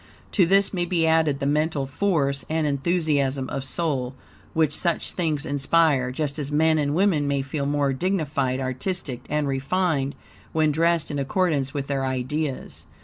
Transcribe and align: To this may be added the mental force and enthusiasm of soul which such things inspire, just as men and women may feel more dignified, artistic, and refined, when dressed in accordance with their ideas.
To 0.31 0.47
this 0.47 0.73
may 0.73 0.85
be 0.85 1.05
added 1.05 1.39
the 1.39 1.45
mental 1.45 1.85
force 1.85 2.43
and 2.49 2.65
enthusiasm 2.65 3.47
of 3.49 3.63
soul 3.63 4.15
which 4.55 4.75
such 4.75 5.11
things 5.11 5.45
inspire, 5.45 6.09
just 6.11 6.39
as 6.39 6.51
men 6.51 6.79
and 6.79 6.95
women 6.95 7.27
may 7.27 7.43
feel 7.43 7.67
more 7.67 7.93
dignified, 7.93 8.59
artistic, 8.59 9.23
and 9.29 9.47
refined, 9.47 10.15
when 10.53 10.71
dressed 10.71 11.11
in 11.11 11.19
accordance 11.19 11.75
with 11.75 11.85
their 11.85 12.03
ideas. 12.03 12.87